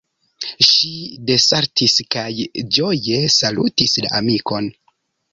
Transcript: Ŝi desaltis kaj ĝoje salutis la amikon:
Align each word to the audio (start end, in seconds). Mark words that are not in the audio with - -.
Ŝi 0.67 0.87
desaltis 1.25 1.93
kaj 2.15 2.23
ĝoje 2.77 3.19
salutis 3.35 3.93
la 4.07 4.11
amikon: 4.21 4.71